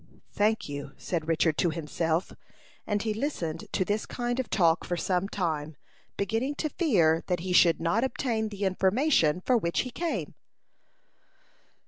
[0.33, 2.31] "Thank you," said Richard to himself;
[2.87, 5.75] and he listened to this kind of talk for some time,
[6.17, 10.33] beginning to fear that he should not obtain the information for which he came.